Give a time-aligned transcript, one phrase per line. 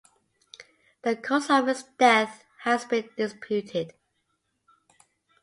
[1.03, 3.93] The cause of his death has been disputed.